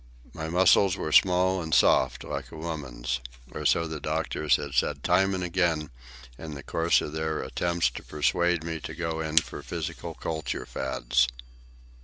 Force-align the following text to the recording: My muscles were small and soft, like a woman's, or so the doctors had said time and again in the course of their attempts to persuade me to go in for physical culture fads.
My 0.33 0.49
muscles 0.49 0.97
were 0.97 1.11
small 1.11 1.61
and 1.61 1.75
soft, 1.75 2.23
like 2.23 2.51
a 2.51 2.57
woman's, 2.57 3.19
or 3.51 3.67
so 3.67 3.85
the 3.85 3.99
doctors 3.99 4.55
had 4.55 4.73
said 4.73 5.03
time 5.03 5.35
and 5.35 5.43
again 5.43 5.91
in 6.39 6.55
the 6.55 6.63
course 6.63 7.01
of 7.01 7.11
their 7.13 7.43
attempts 7.43 7.91
to 7.91 8.01
persuade 8.03 8.63
me 8.63 8.79
to 8.79 8.95
go 8.95 9.19
in 9.19 9.37
for 9.37 9.61
physical 9.61 10.15
culture 10.15 10.65
fads. 10.65 11.27